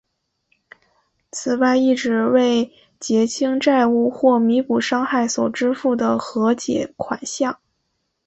[1.31, 7.59] 此外亦指为结清债务或弥补伤害所支付的和解款项。